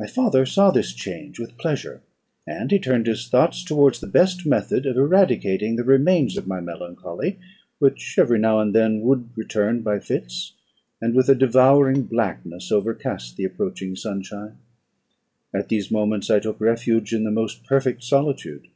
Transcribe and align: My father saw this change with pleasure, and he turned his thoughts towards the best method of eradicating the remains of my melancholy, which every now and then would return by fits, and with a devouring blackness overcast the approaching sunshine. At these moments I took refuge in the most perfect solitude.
My 0.00 0.08
father 0.08 0.44
saw 0.46 0.72
this 0.72 0.92
change 0.92 1.38
with 1.38 1.56
pleasure, 1.58 2.02
and 2.44 2.68
he 2.72 2.78
turned 2.80 3.06
his 3.06 3.28
thoughts 3.28 3.62
towards 3.62 4.00
the 4.00 4.08
best 4.08 4.44
method 4.44 4.84
of 4.84 4.96
eradicating 4.96 5.76
the 5.76 5.84
remains 5.84 6.36
of 6.36 6.48
my 6.48 6.58
melancholy, 6.58 7.38
which 7.78 8.16
every 8.18 8.40
now 8.40 8.58
and 8.58 8.74
then 8.74 9.02
would 9.02 9.28
return 9.36 9.82
by 9.82 10.00
fits, 10.00 10.54
and 11.00 11.14
with 11.14 11.28
a 11.28 11.36
devouring 11.36 12.02
blackness 12.02 12.72
overcast 12.72 13.36
the 13.36 13.44
approaching 13.44 13.94
sunshine. 13.94 14.58
At 15.54 15.68
these 15.68 15.88
moments 15.88 16.30
I 16.30 16.40
took 16.40 16.60
refuge 16.60 17.12
in 17.14 17.22
the 17.22 17.30
most 17.30 17.62
perfect 17.62 18.02
solitude. 18.02 18.66